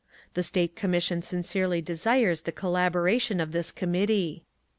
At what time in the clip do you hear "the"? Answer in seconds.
0.33-0.41, 2.41-2.51